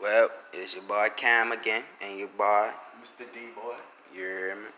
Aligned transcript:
Well, 0.00 0.28
it's 0.52 0.74
your 0.74 0.84
boy 0.84 1.08
Cam 1.16 1.52
again, 1.52 1.82
and 2.02 2.18
your 2.18 2.28
boy, 2.28 2.70
Mr. 3.02 3.26
D 3.32 3.40
boy. 3.54 3.74
you 4.14 4.20
hear 4.22 4.56
me? 4.56 4.68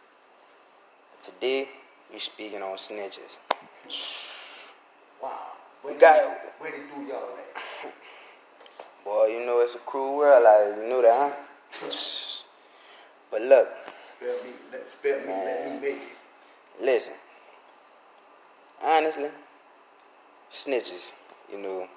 Today, 1.23 1.69
we 2.13 2.19
speaking 2.19 2.63
on 2.63 2.77
snitches. 2.77 3.39
Wow. 5.23 5.31
Where 5.83 5.95
We 5.95 6.01
got- 6.01 6.55
Where 6.59 6.71
they 6.73 6.79
do 6.79 7.03
y'all 7.09 7.29
at? 7.37 7.93
Boy, 9.05 9.27
you 9.27 9.45
know 9.47 9.61
it's 9.61 9.75
a 9.75 9.79
cruel 9.79 10.17
world 10.17 10.47
out 10.47 10.75
here. 10.75 10.83
You 10.85 10.89
know 10.91 11.03
that, 11.03 11.33
huh? 11.73 11.91
But 13.31 13.43
look, 13.43 13.69
Spell 14.05 14.37
me. 14.45 14.51
Let 14.73 14.89
spell 14.89 15.19
me. 15.21 15.27
Let 15.27 15.73
me 15.75 15.81
make 15.81 15.97
it. 15.97 16.17
listen. 16.85 17.15
Honestly, 18.83 19.31
snitches, 20.51 21.13
you 21.51 21.59
know, 21.59 21.89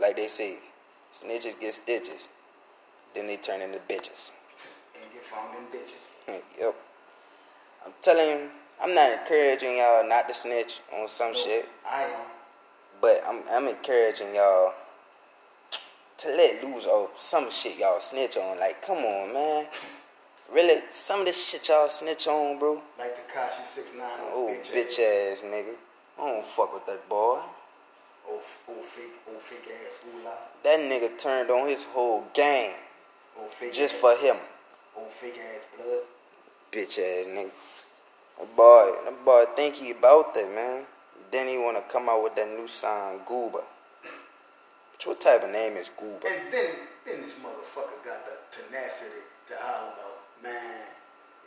like 0.00 0.16
they 0.16 0.26
say, 0.28 0.58
snitches 1.14 1.58
get 1.60 1.74
stitches, 1.74 2.28
then 3.14 3.26
they 3.26 3.36
turn 3.36 3.60
into 3.60 3.78
bitches. 3.88 4.32
And 4.94 5.12
get 5.12 5.22
found 5.22 5.56
in 5.58 5.64
ditches. 5.70 6.08
yep. 6.58 6.74
I'm 7.84 7.92
telling 8.02 8.28
you, 8.28 8.50
I'm 8.82 8.94
not 8.94 9.12
encouraging 9.12 9.76
y'all 9.78 10.06
not 10.08 10.26
to 10.28 10.34
snitch 10.34 10.80
on 10.98 11.06
some 11.08 11.32
No, 11.32 11.38
shit, 11.38 11.68
I 11.88 12.02
am. 12.02 12.20
but 13.00 13.20
I'm 13.26 13.42
I'm 13.50 13.68
encouraging 13.68 14.34
y'all 14.34 14.74
to 16.18 16.28
let 16.28 16.62
loose 16.64 16.86
of 16.86 17.10
some 17.14 17.50
shit 17.50 17.78
y'all 17.78 18.00
snitch 18.00 18.36
on. 18.36 18.58
Like, 18.58 18.82
come 18.82 18.98
on, 18.98 19.32
man. 19.32 19.66
Really, 20.52 20.82
some 20.90 21.20
of 21.20 21.26
this 21.26 21.48
shit 21.48 21.68
y'all 21.68 21.88
snitch 21.88 22.26
on, 22.26 22.58
bro. 22.58 22.80
Like 22.98 23.16
Tekashi 23.16 23.64
six 23.64 23.92
nine. 23.94 24.08
Oh, 24.32 24.54
bitch 24.72 24.98
ass 25.00 25.42
nigga. 25.42 25.74
I 26.20 26.28
don't 26.32 26.44
fuck 26.44 26.72
with 26.72 26.86
that 26.86 27.08
boy. 27.08 27.40
Oh, 28.26 28.30
old, 28.30 28.40
old 28.68 28.78
oh, 28.78 28.82
fake, 28.82 29.12
ass 29.28 29.32
oolah. 29.34 29.40
That 30.64 30.80
nigga 30.80 31.18
turned 31.18 31.50
on 31.50 31.68
his 31.68 31.84
whole 31.84 32.24
gang 32.32 32.72
just 33.72 33.94
ass, 33.94 34.00
for 34.00 34.16
him. 34.16 34.36
Old 34.96 35.10
fake 35.10 35.38
ass 35.54 35.66
blood. 35.76 36.02
Bitch 36.72 36.98
ass 36.98 37.26
nigga. 37.28 37.50
That 38.38 38.56
boy, 38.56 38.90
that 39.04 39.24
boy 39.24 39.44
think 39.56 39.76
he 39.76 39.90
about 39.90 40.34
that, 40.34 40.50
man. 40.54 40.86
Then 41.30 41.48
he 41.48 41.58
wanna 41.58 41.82
come 41.82 42.08
out 42.08 42.24
with 42.24 42.34
that 42.36 42.48
new 42.48 42.66
song, 42.66 43.20
Gooba. 43.28 43.62
Which 44.92 45.06
what 45.06 45.20
type 45.20 45.44
of 45.44 45.50
name 45.50 45.76
is 45.76 45.90
Gooba? 45.90 46.24
And 46.24 46.50
then, 46.50 46.70
then 47.04 47.20
this 47.20 47.34
motherfucker 47.34 48.02
got 48.02 48.24
the 48.24 48.38
tenacity 48.50 49.20
to 49.48 49.54
holler 49.58 49.92
about, 49.92 50.18
man, 50.42 50.80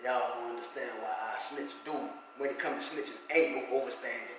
y'all 0.04 0.22
don't 0.36 0.52
understand 0.52 0.92
why 1.02 1.10
I 1.34 1.40
snitch. 1.40 1.74
Dude, 1.84 1.96
when 2.38 2.52
it 2.52 2.60
comes 2.60 2.88
to 2.90 2.96
snitching, 2.96 3.36
ain't 3.36 3.56
no 3.56 3.80
overstanding. 3.80 4.38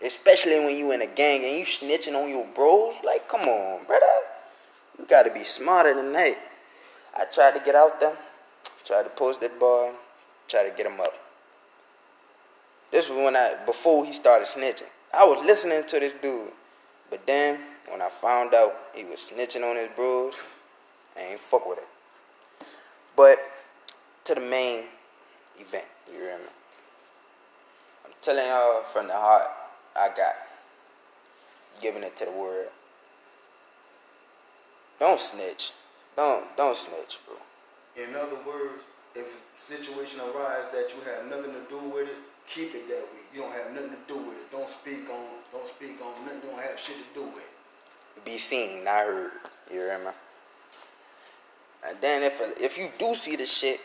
Especially 0.00 0.58
when 0.64 0.76
you 0.76 0.92
in 0.92 1.02
a 1.02 1.06
gang 1.06 1.44
and 1.44 1.58
you 1.58 1.64
snitching 1.64 2.14
on 2.14 2.28
your 2.28 2.46
bros. 2.54 2.94
Like, 3.04 3.11
come 3.32 3.48
on, 3.48 3.84
brother. 3.86 4.04
You 4.98 5.06
gotta 5.08 5.30
be 5.30 5.40
smarter 5.40 5.94
than 5.94 6.12
that. 6.12 6.36
I 7.16 7.24
tried 7.32 7.56
to 7.56 7.64
get 7.64 7.74
out 7.74 7.98
there, 7.98 8.16
tried 8.84 9.04
to 9.04 9.08
post 9.08 9.40
that 9.40 9.58
boy, 9.58 9.92
tried 10.48 10.68
to 10.68 10.76
get 10.76 10.84
him 10.84 11.00
up. 11.00 11.14
This 12.90 13.08
was 13.08 13.16
when 13.16 13.34
I 13.34 13.56
before 13.64 14.04
he 14.04 14.12
started 14.12 14.46
snitching. 14.46 14.90
I 15.14 15.24
was 15.24 15.44
listening 15.46 15.82
to 15.86 15.98
this 15.98 16.12
dude. 16.20 16.50
But 17.08 17.26
then 17.26 17.58
when 17.88 18.02
I 18.02 18.08
found 18.10 18.54
out 18.54 18.74
he 18.94 19.04
was 19.04 19.30
snitching 19.32 19.62
on 19.62 19.76
his 19.76 19.88
bros, 19.96 20.34
I 21.16 21.32
ain't 21.32 21.40
fuck 21.40 21.66
with 21.66 21.78
it. 21.78 21.88
But 23.16 23.38
to 24.24 24.34
the 24.34 24.40
main 24.40 24.84
event, 25.58 25.86
you 26.12 26.20
me? 26.20 26.28
I'm 28.04 28.12
telling 28.20 28.46
y'all 28.46 28.82
from 28.82 29.08
the 29.08 29.14
heart, 29.14 29.48
I 29.96 30.08
got 30.08 30.34
giving 31.80 32.02
it 32.02 32.14
to 32.16 32.26
the 32.26 32.32
world. 32.32 32.68
Don't 35.02 35.20
snitch. 35.20 35.72
Don't 36.14 36.44
don't 36.56 36.76
snitch, 36.76 37.18
bro. 37.26 37.34
In 38.00 38.14
other 38.14 38.36
words, 38.46 38.84
if 39.16 39.26
a 39.26 39.60
situation 39.60 40.20
arises 40.20 40.70
that 40.70 40.94
you 40.94 41.02
have 41.10 41.26
nothing 41.28 41.52
to 41.54 41.64
do 41.68 41.80
with 41.90 42.06
it, 42.06 42.14
keep 42.48 42.72
it 42.72 42.86
that 42.86 43.02
way. 43.10 43.22
You 43.34 43.40
don't 43.40 43.50
have 43.52 43.74
nothing 43.74 43.90
to 43.90 44.02
do 44.06 44.14
with 44.14 44.36
it. 44.38 44.52
Don't 44.52 44.70
speak 44.70 45.10
on 45.10 45.26
don't 45.50 45.66
speak 45.66 45.98
on 46.00 46.24
nothing 46.24 46.42
you 46.44 46.50
don't 46.54 46.62
have 46.62 46.78
shit 46.78 46.94
to 46.94 47.20
do 47.20 47.26
with. 47.26 47.42
It. 47.42 48.24
Be 48.24 48.38
seen, 48.38 48.84
not 48.84 49.06
heard. 49.06 49.32
You 49.72 49.80
hear 49.80 49.98
me? 49.98 50.12
And 51.88 51.98
then 52.00 52.22
if 52.22 52.40
if 52.60 52.78
you 52.78 52.86
do 52.96 53.16
see 53.16 53.34
the 53.34 53.46
shit, 53.46 53.80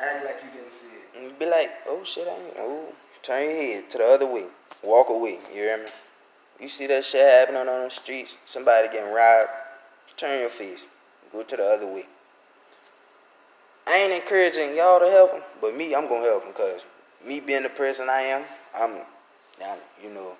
Act 0.00 0.24
like 0.24 0.40
you 0.42 0.58
didn't 0.58 0.72
see 0.72 0.86
it. 0.86 1.38
be 1.38 1.44
like, 1.44 1.68
oh 1.86 2.02
shit, 2.02 2.26
I 2.26 2.30
ain't 2.30 2.54
oh 2.60 2.94
turn 3.20 3.42
your 3.42 3.52
head 3.52 3.90
to 3.90 3.98
the 3.98 4.06
other 4.06 4.26
way. 4.26 4.46
Walk 4.82 5.10
away. 5.10 5.38
You 5.50 5.60
hear 5.64 5.76
me? 5.76 5.90
You 6.60 6.68
see 6.68 6.86
that 6.86 7.04
shit 7.04 7.20
happening 7.20 7.68
on 7.68 7.84
the 7.84 7.90
streets, 7.90 8.38
somebody 8.46 8.88
getting 8.88 9.12
robbed, 9.12 9.50
turn 10.18 10.40
your 10.40 10.50
face. 10.50 10.86
Go 11.32 11.42
to 11.42 11.56
the 11.56 11.64
other 11.64 11.86
way. 11.86 12.06
I 13.86 13.96
ain't 13.96 14.22
encouraging 14.22 14.76
y'all 14.76 15.00
to 15.00 15.10
help 15.10 15.32
him, 15.32 15.42
but 15.60 15.74
me, 15.74 15.94
I'm 15.94 16.08
gonna 16.08 16.26
help 16.26 16.44
him 16.44 16.52
because 16.52 16.84
me 17.26 17.40
being 17.40 17.62
the 17.62 17.70
person 17.70 18.10
I 18.10 18.20
am, 18.20 18.44
I'm, 18.76 18.98
I'm 19.64 19.78
you 20.02 20.10
know, 20.10 20.36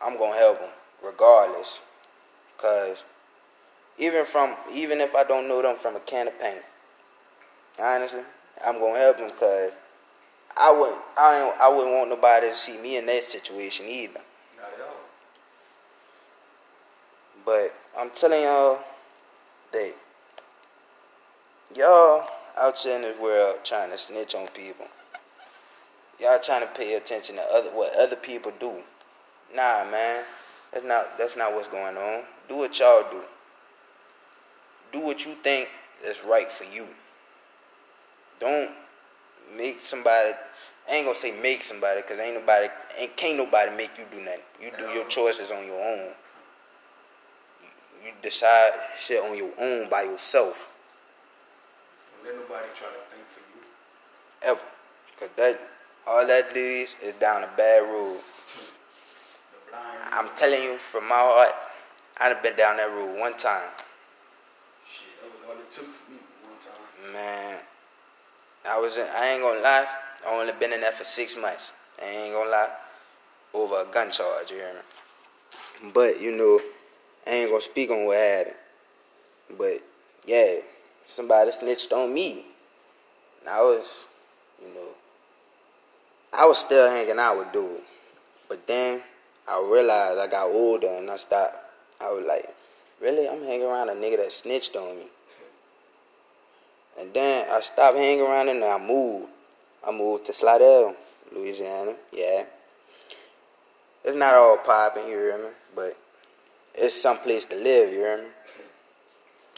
I'm 0.00 0.16
gonna 0.16 0.36
help 0.36 0.60
him 0.60 0.70
regardless. 1.02 1.80
Cause 2.56 3.02
even 3.98 4.24
from 4.24 4.54
even 4.72 5.00
if 5.00 5.14
I 5.14 5.24
don't 5.24 5.48
know 5.48 5.60
them 5.62 5.76
from 5.76 5.96
a 5.96 6.00
can 6.00 6.28
of 6.28 6.38
paint, 6.38 6.62
honestly, 7.80 8.22
I'm 8.64 8.78
gonna 8.78 8.98
help 8.98 9.18
him 9.18 9.30
because 9.30 9.72
I 10.56 10.72
wouldn't 10.72 11.00
I 11.16 11.54
I 11.60 11.68
wouldn't 11.68 11.94
want 11.94 12.10
nobody 12.10 12.48
to 12.48 12.56
see 12.56 12.78
me 12.78 12.96
in 12.96 13.06
that 13.06 13.24
situation 13.24 13.86
either. 13.86 14.20
Not 14.56 14.72
at 14.74 14.80
all. 14.86 15.00
But 17.48 17.74
I'm 17.98 18.10
telling 18.10 18.42
y'all 18.42 18.78
that 19.72 19.94
y'all 21.74 22.28
out 22.60 22.78
here 22.78 22.96
in 22.96 23.00
this 23.00 23.18
world 23.18 23.60
trying 23.64 23.90
to 23.90 23.96
snitch 23.96 24.34
on 24.34 24.48
people. 24.48 24.86
Y'all 26.20 26.38
trying 26.38 26.60
to 26.60 26.66
pay 26.74 26.96
attention 26.96 27.36
to 27.36 27.42
other 27.50 27.70
what 27.70 27.98
other 27.98 28.16
people 28.16 28.52
do. 28.60 28.70
Nah, 29.56 29.86
man. 29.90 30.24
That's 30.74 30.84
not 30.84 31.06
that's 31.16 31.38
not 31.38 31.54
what's 31.54 31.68
going 31.68 31.96
on. 31.96 32.24
Do 32.50 32.58
what 32.58 32.78
y'all 32.78 33.04
do. 33.10 33.22
Do 34.92 35.00
what 35.00 35.24
you 35.24 35.32
think 35.42 35.70
is 36.04 36.22
right 36.24 36.52
for 36.52 36.64
you. 36.64 36.86
Don't 38.40 38.72
make 39.56 39.82
somebody 39.82 40.34
I 40.86 40.96
ain't 40.96 41.06
gonna 41.06 41.14
say 41.14 41.30
make 41.40 41.64
somebody 41.64 42.02
because 42.02 42.18
ain't 42.18 42.38
nobody 42.38 42.68
ain't 42.98 43.16
can't 43.16 43.38
nobody 43.38 43.74
make 43.74 43.92
you 43.96 44.04
do 44.12 44.22
nothing. 44.22 44.42
You 44.60 44.70
do 44.78 44.84
your 44.92 45.06
choices 45.06 45.50
on 45.50 45.64
your 45.64 45.82
own. 45.82 46.12
You 48.04 48.12
decide 48.22 48.72
shit 48.96 49.22
on 49.22 49.36
your 49.36 49.50
own 49.58 49.88
by 49.88 50.02
yourself. 50.02 50.74
Don't 52.24 52.34
let 52.34 52.42
nobody 52.42 52.68
try 52.74 52.88
to 52.88 53.14
think 53.14 53.26
for 53.26 53.40
you. 53.40 53.62
Ever. 54.42 54.60
Cause 55.18 55.30
that 55.36 55.60
all 56.06 56.26
that 56.26 56.54
leads 56.54 56.94
is 57.02 57.14
down 57.16 57.42
a 57.42 57.48
bad 57.56 57.82
road. 57.82 58.16
The 58.16 59.70
blind 59.70 59.98
I'm 60.12 60.28
telling 60.36 60.62
you 60.62 60.78
from 60.92 61.08
my 61.08 61.16
heart, 61.16 61.54
I 62.20 62.28
done 62.28 62.42
been 62.42 62.56
down 62.56 62.76
that 62.76 62.90
road 62.90 63.18
one 63.18 63.36
time. 63.36 63.68
shit. 64.88 65.08
That 65.20 65.30
was 65.30 65.56
all 65.56 65.60
it 65.60 65.72
took 65.72 65.86
for 65.86 66.10
me 66.10 66.18
one 66.42 66.58
time. 66.60 67.12
Man, 67.12 67.58
I 68.68 68.78
was 68.78 68.96
in, 68.96 69.06
I 69.16 69.28
ain't 69.30 69.42
gonna 69.42 69.60
lie, 69.60 69.86
I 70.26 70.40
only 70.40 70.52
been 70.58 70.72
in 70.72 70.80
there 70.80 70.92
for 70.92 71.04
six 71.04 71.36
months. 71.36 71.72
I 72.02 72.08
ain't 72.08 72.34
gonna 72.34 72.50
lie. 72.50 72.70
Over 73.54 73.80
a 73.80 73.84
gun 73.86 74.10
charge, 74.10 74.50
you 74.50 74.58
hear 74.58 74.72
me? 74.74 75.90
But 75.92 76.20
you 76.20 76.32
know, 76.32 76.60
I 77.26 77.30
ain't 77.30 77.50
gonna 77.50 77.60
speak 77.60 77.90
on 77.90 78.06
what 78.06 78.18
happened. 78.18 78.56
But 79.56 79.78
yeah, 80.26 80.56
somebody 81.04 81.52
snitched 81.52 81.92
on 81.92 82.12
me. 82.12 82.44
And 83.40 83.48
I 83.48 83.60
was, 83.60 84.06
you 84.60 84.68
know, 84.74 84.88
I 86.32 86.46
was 86.46 86.58
still 86.58 86.90
hanging 86.90 87.18
out 87.18 87.38
with 87.38 87.52
dude. 87.52 87.82
But 88.48 88.66
then 88.66 89.02
I 89.46 89.66
realized 89.70 90.18
I 90.18 90.26
got 90.26 90.48
older 90.48 90.88
and 90.88 91.10
I 91.10 91.16
stopped. 91.16 91.58
I 92.00 92.10
was 92.10 92.24
like, 92.24 92.54
really? 93.00 93.28
I'm 93.28 93.42
hanging 93.42 93.66
around 93.66 93.88
a 93.88 93.94
nigga 93.94 94.18
that 94.18 94.32
snitched 94.32 94.76
on 94.76 94.96
me. 94.96 95.06
And 97.00 97.14
then 97.14 97.46
I 97.50 97.60
stopped 97.60 97.96
hanging 97.96 98.24
around 98.24 98.48
and 98.48 98.62
I 98.64 98.78
moved. 98.78 99.28
I 99.86 99.92
moved 99.92 100.26
to 100.26 100.32
Slidell, 100.32 100.96
Louisiana. 101.32 101.94
Yeah. 102.12 102.44
It's 104.04 104.16
not 104.16 104.34
all 104.34 104.58
popping, 104.58 105.08
you 105.08 105.18
hear 105.18 105.38
me? 105.38 105.50
But 105.74 105.94
it's 106.74 107.00
some 107.00 107.18
place 107.18 107.44
to 107.46 107.56
live, 107.56 107.92
you 107.92 108.22
me? 108.22 108.28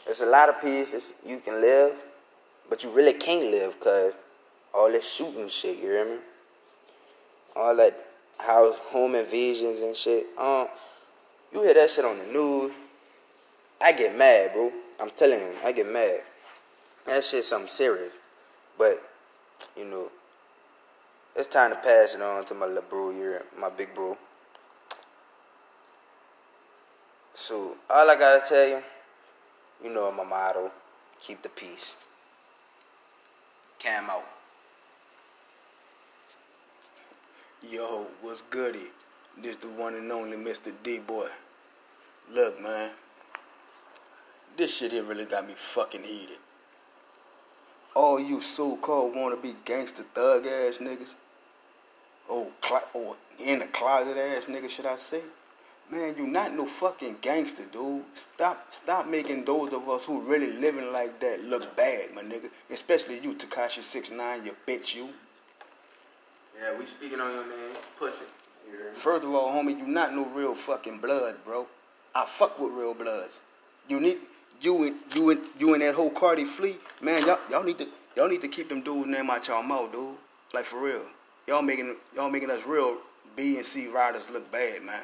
It's 0.07 0.21
a 0.21 0.25
lot 0.25 0.49
of 0.49 0.59
places 0.59 1.13
you 1.25 1.39
can 1.39 1.61
live, 1.61 2.01
but 2.69 2.83
you 2.83 2.91
really 2.91 3.13
can't 3.13 3.51
live 3.51 3.73
because 3.73 4.13
all 4.73 4.91
this 4.91 5.13
shooting 5.13 5.47
shit, 5.47 5.77
you 5.81 5.89
hear? 5.89 6.19
All 7.55 7.75
that 7.75 7.93
house 8.39 8.77
home 8.77 9.15
invasions 9.15 9.81
and 9.81 9.95
shit. 9.95 10.25
Um, 10.37 10.67
you 11.53 11.61
hear 11.63 11.73
that 11.73 11.89
shit 11.89 12.05
on 12.05 12.17
the 12.17 12.25
news, 12.25 12.71
I 13.81 13.91
get 13.93 14.15
mad, 14.17 14.53
bro. 14.53 14.71
I'm 14.99 15.09
telling 15.11 15.39
you, 15.39 15.53
I 15.65 15.71
get 15.71 15.87
mad. 15.87 16.21
That 17.07 17.23
shit's 17.23 17.47
something 17.47 17.67
serious. 17.67 18.13
But, 18.77 18.97
you 19.75 19.85
know, 19.85 20.09
it's 21.35 21.47
time 21.47 21.71
to 21.71 21.77
pass 21.77 22.15
it 22.15 22.21
on 22.21 22.45
to 22.45 22.53
my 22.53 22.67
little 22.67 22.83
bro 22.83 23.11
here, 23.11 23.43
my 23.59 23.69
big 23.69 23.93
bro. 23.95 24.17
So 27.51 27.75
all 27.89 28.09
I 28.09 28.15
gotta 28.15 28.41
tell 28.47 28.65
you, 28.65 28.81
You 29.83 29.93
know 29.93 30.09
my 30.13 30.23
motto. 30.23 30.71
Keep 31.19 31.41
the 31.41 31.49
peace. 31.49 31.97
Cam 33.77 34.09
out. 34.09 34.23
Yo, 37.69 38.07
what's 38.21 38.41
goody? 38.43 38.87
This 39.37 39.57
the 39.57 39.67
one 39.67 39.95
and 39.95 40.09
only 40.13 40.37
Mr. 40.37 40.71
D 40.81 40.99
boy. 40.99 41.27
Look, 42.31 42.61
man. 42.61 42.91
This 44.55 44.77
shit 44.77 44.93
here 44.93 45.03
really 45.03 45.25
got 45.25 45.45
me 45.45 45.53
fucking 45.53 46.03
heated. 46.03 46.37
All 47.93 48.17
you 48.17 48.39
so-called 48.39 49.13
wanna-be 49.13 49.55
gangster 49.65 50.03
thug 50.13 50.45
ass 50.47 50.77
niggas. 50.77 51.15
Oh, 52.29 52.49
cl- 52.63 52.87
or 52.93 53.17
oh, 53.17 53.43
in 53.43 53.59
the 53.59 53.67
closet 53.67 54.15
ass 54.15 54.45
nigga, 54.45 54.69
should 54.69 54.85
I 54.85 54.95
say? 54.95 55.21
Man, 55.91 56.15
you 56.17 56.25
not 56.25 56.55
no 56.55 56.65
fucking 56.65 57.17
gangster, 57.21 57.63
dude. 57.65 58.05
Stop, 58.13 58.71
stop 58.71 59.07
making 59.07 59.43
those 59.43 59.73
of 59.73 59.89
us 59.89 60.05
who 60.05 60.21
really 60.21 60.53
living 60.53 60.89
like 60.93 61.19
that 61.19 61.43
look 61.43 61.75
bad, 61.75 62.15
my 62.15 62.21
nigga. 62.21 62.49
Especially 62.69 63.19
you, 63.19 63.33
Tekashi 63.33 63.83
Six 63.83 64.09
Nine, 64.09 64.45
you 64.45 64.55
bitch, 64.65 64.95
you. 64.95 65.09
Yeah, 66.57 66.77
we 66.79 66.85
speaking 66.85 67.19
on 67.19 67.33
your 67.33 67.45
man, 67.45 67.75
pussy. 67.99 68.23
Me? 68.71 68.77
First 68.93 69.25
of 69.25 69.33
all, 69.33 69.51
homie, 69.51 69.77
you 69.77 69.85
not 69.85 70.15
no 70.15 70.25
real 70.27 70.55
fucking 70.55 70.99
blood, 70.99 71.35
bro. 71.43 71.67
I 72.15 72.25
fuck 72.25 72.57
with 72.57 72.71
real 72.71 72.93
bloods. 72.93 73.41
You 73.89 73.99
need 73.99 74.17
you 74.61 74.83
and 74.83 74.95
you 75.13 75.31
and 75.31 75.41
you 75.59 75.73
and 75.73 75.81
that 75.81 75.95
whole 75.95 76.09
Cardi 76.09 76.45
Flea, 76.45 76.77
man. 77.01 77.25
Y'all 77.25 77.39
y'all 77.49 77.63
need 77.63 77.79
to 77.79 77.87
y'all 78.15 78.29
need 78.29 78.41
to 78.41 78.47
keep 78.47 78.69
them 78.69 78.79
dudes 78.81 79.07
name 79.07 79.29
out 79.29 79.47
y'all 79.49 79.63
mouth, 79.63 79.91
dude. 79.91 80.15
Like 80.53 80.63
for 80.63 80.81
real. 80.81 81.03
Y'all 81.47 81.61
making 81.61 81.95
y'all 82.15 82.29
making 82.29 82.49
us 82.49 82.65
real 82.65 82.97
B 83.35 83.57
and 83.57 83.65
C 83.65 83.87
riders 83.87 84.29
look 84.29 84.49
bad, 84.51 84.83
man. 84.83 85.01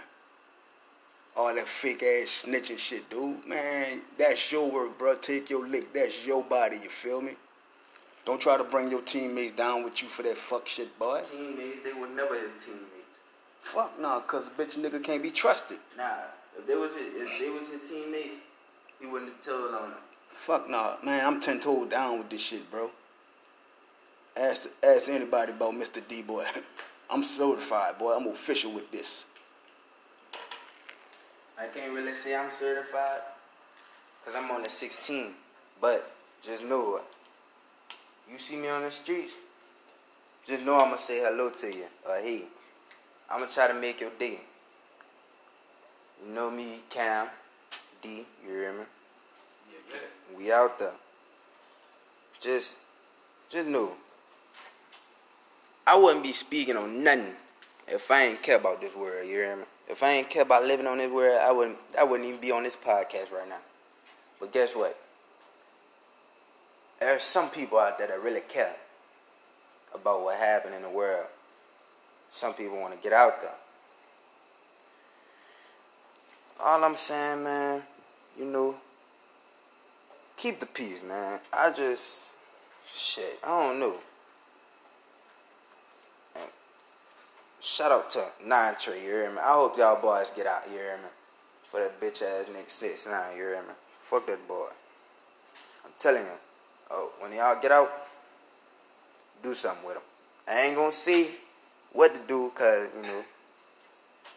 All 1.38 1.54
that 1.54 1.68
fake 1.68 2.02
ass 2.02 2.46
snitching 2.48 2.80
shit, 2.80 3.08
dude. 3.12 3.46
Man, 3.46 4.02
that's 4.18 4.52
your 4.52 4.72
work, 4.72 4.98
bro. 4.98 5.16
Take 5.16 5.52
your 5.52 5.68
lick. 5.68 5.94
That's 5.94 6.26
your 6.26 6.44
body. 6.44 6.78
You 6.82 6.90
feel 6.90 7.22
me? 7.22 7.34
Don't 8.26 8.42
try 8.42 8.58
to 8.58 8.64
bring 8.64 8.90
your 8.90 9.02
teammates 9.04 9.52
down 9.52 9.84
with 9.84 10.02
you 10.02 10.10
for 10.10 10.24
that 10.24 10.36
fuck 10.36 10.68
shit, 10.68 10.98
boy. 10.98 11.22
Teammates, 11.22 11.84
they 11.84 11.94
were 11.94 12.08
never 12.08 12.34
his 12.34 12.52
teammates. 12.60 13.20
Fuck 13.62 14.00
nah, 14.02 14.20
cause 14.22 14.50
bitch 14.58 14.78
nigga 14.78 15.02
can't 15.04 15.22
be 15.22 15.30
trusted. 15.30 15.78
Nah, 15.96 16.06
if 16.58 16.66
they 16.66 16.76
was 16.76 16.96
his, 16.96 17.08
if 17.16 17.40
they 17.40 17.50
was 17.50 17.70
his 17.70 17.90
teammates, 17.90 18.36
he 19.00 19.06
wouldn't 19.06 19.32
have 19.32 19.42
told 19.42 19.76
on 19.76 19.90
them. 19.92 20.00
Fuck 20.32 20.70
nah, 20.70 20.96
man. 21.04 21.26
I'm 21.26 21.40
ten 21.40 21.60
toes 21.60 21.88
down 21.90 22.18
with 22.18 22.30
this 22.30 22.42
shit, 22.42 22.70
bro. 22.72 22.90
Ask 24.36 24.70
ask 24.84 25.08
anybody 25.08 25.52
about 25.52 25.74
Mr. 25.74 26.02
D 26.08 26.22
boy. 26.22 26.46
I'm 27.10 27.24
certified, 27.24 27.98
boy. 27.98 28.14
I'm 28.16 28.28
official 28.28 28.72
with 28.72 28.92
this. 28.92 29.24
I 31.60 31.66
can't 31.68 31.94
really 31.94 32.14
say 32.14 32.36
I'm 32.36 32.52
certified, 32.52 33.22
cause 34.24 34.36
I'm 34.36 34.52
on 34.52 34.64
the 34.64 34.70
16. 34.70 35.32
But 35.82 36.10
just 36.42 36.64
know, 36.64 37.02
you 38.32 38.38
see 38.38 38.58
me 38.58 38.70
on 38.70 38.84
the 38.84 38.92
streets, 38.92 39.36
just 40.46 40.64
know 40.64 40.80
I'ma 40.80 40.96
say 40.96 41.20
hello 41.20 41.50
to 41.50 41.68
you 41.68 41.86
or 42.08 42.18
hey. 42.18 42.44
I'ma 43.30 43.46
try 43.46 43.68
to 43.68 43.74
make 43.74 44.00
your 44.00 44.12
day. 44.18 44.40
You 46.24 46.34
know 46.34 46.50
me, 46.50 46.80
Cam, 46.90 47.28
D. 48.02 48.26
You 48.46 48.50
hear 48.50 48.74
me? 48.74 48.84
Yeah, 49.70 49.78
yeah. 49.92 50.38
We 50.38 50.52
out 50.52 50.80
there. 50.80 50.94
Just, 52.40 52.76
just 53.50 53.68
know. 53.68 53.92
I 55.86 55.98
wouldn't 55.98 56.24
be 56.24 56.32
speaking 56.32 56.78
on 56.78 57.04
nothing 57.04 57.34
if 57.88 58.10
I 58.10 58.28
ain't 58.28 58.42
care 58.42 58.58
about 58.58 58.80
this 58.80 58.96
world. 58.96 59.26
You 59.26 59.34
hear 59.34 59.56
me? 59.58 59.64
If 59.90 60.04
I 60.04 60.12
ain't 60.12 60.30
care 60.30 60.44
about 60.44 60.66
living 60.66 60.88
on 60.88 60.98
this 60.98 61.12
world, 61.12 61.40
I 61.42 61.52
wouldn't. 61.52 61.78
I 62.00 62.04
wouldn't 62.04 62.28
even 62.28 62.42
be 62.42 62.52
on 62.52 62.64
this 62.64 62.76
podcast 62.76 63.32
right 63.32 63.48
now. 63.48 63.62
But 64.40 64.52
guess 64.52 64.76
what? 64.76 64.98
There 67.00 67.16
are 67.16 67.20
some 67.20 67.50
people 67.50 67.80
out 67.80 67.98
there 67.98 68.08
that 68.08 68.22
really 68.22 68.42
care 68.42 68.76
about 69.94 70.24
what 70.24 70.38
happened 70.38 70.76
in 70.76 70.82
the 70.82 70.90
world. 70.90 71.28
Some 72.30 72.54
people 72.54 72.80
want 72.80 72.94
to 72.94 73.00
get 73.00 73.14
out 73.14 73.42
there. 73.42 73.56
All 76.60 76.84
I'm 76.84 76.96
saying, 76.96 77.44
man, 77.44 77.84
you 78.38 78.46
know, 78.46 78.76
keep 80.36 80.60
the 80.60 80.66
peace, 80.66 81.04
man. 81.04 81.40
I 81.54 81.72
just, 81.72 82.34
shit, 82.92 83.40
I 83.46 83.62
don't 83.62 83.80
know. 83.80 83.96
And 86.36 86.50
shout 87.62 87.92
out 87.92 88.10
to 88.12 88.24
Nine 88.46 88.76
Trey, 88.80 89.04
you 89.04 89.12
hear 89.12 89.32
me? 89.32 89.38
I 89.40 89.54
hope 89.54 89.78
y'all 89.78 90.02
boys 90.02 90.32
get 90.32 90.48
out, 90.48 90.64
you 90.70 90.78
hear 90.78 90.98
me? 90.98 91.10
For 91.64 91.80
that 91.80 92.00
bitch 92.00 92.24
ass 92.24 92.50
nigga 92.50 92.70
six 92.70 93.08
nine, 93.08 93.36
you 93.36 93.44
hear 93.44 93.62
me? 93.62 93.74
Fuck 94.00 94.28
that 94.28 94.48
boy. 94.48 94.70
I'm 95.84 95.92
telling 95.98 96.24
you. 96.24 96.38
Oh, 96.90 97.12
when 97.20 97.34
y'all 97.34 97.60
get 97.62 97.72
out, 97.72 97.92
do 99.44 99.54
something 99.54 99.86
with 99.86 99.98
him. 99.98 100.04
I 100.48 100.68
ain't 100.68 100.76
gonna 100.76 100.92
see 100.92 101.32
what 101.92 102.14
to 102.16 102.22
do, 102.28 102.52
cause 102.56 102.88
you 102.96 103.02
know, 103.02 103.24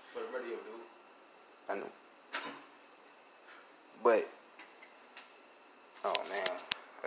For 0.05 0.19
the 0.20 0.38
radio, 0.38 0.56
dude. 0.56 1.70
I 1.70 1.75
know. 1.76 1.87
But, 4.02 4.28
oh 6.05 6.23
man. 6.28 6.69